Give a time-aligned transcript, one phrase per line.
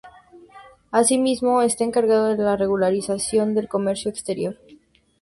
[0.89, 4.57] Asimismo, está encargado de la regulación del comercio exterior.